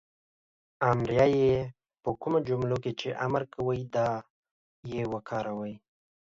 امریه 0.91 1.25
"ئ" 1.37 1.45
په 2.01 2.09
کومو 2.21 2.39
جملو 2.47 2.77
کې 2.83 2.91
چې 2.99 3.09
امر 3.25 3.43
کوی 3.53 3.79
دا 3.95 4.07
"ئ" 4.87 4.99
وکاروئ 5.13 5.75